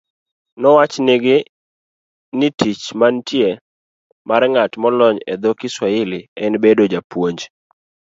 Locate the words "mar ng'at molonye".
4.27-5.31